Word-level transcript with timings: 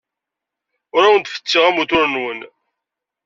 Ur 0.95 1.01
awen-d-fessiɣ 1.03 1.63
amutur-nwen. 1.69 2.39